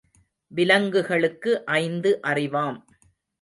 விலங்குகளுக்கு 0.51 1.65
ஐந்து 1.65 2.19
அறிவாம். 2.27 2.79